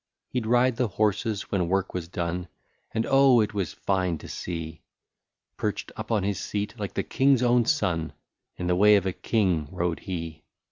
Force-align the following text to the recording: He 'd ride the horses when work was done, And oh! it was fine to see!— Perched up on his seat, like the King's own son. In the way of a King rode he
He 0.29 0.39
'd 0.39 0.47
ride 0.47 0.77
the 0.77 0.87
horses 0.87 1.51
when 1.51 1.67
work 1.69 1.93
was 1.93 2.07
done, 2.07 2.47
And 2.91 3.05
oh! 3.07 3.39
it 3.39 3.53
was 3.53 3.71
fine 3.73 4.17
to 4.17 4.27
see!— 4.27 4.81
Perched 5.57 5.91
up 5.95 6.11
on 6.11 6.23
his 6.23 6.39
seat, 6.39 6.73
like 6.79 6.95
the 6.95 7.03
King's 7.03 7.43
own 7.43 7.65
son. 7.65 8.13
In 8.57 8.65
the 8.65 8.75
way 8.75 8.95
of 8.95 9.05
a 9.05 9.13
King 9.13 9.67
rode 9.69 9.99
he 9.99 10.43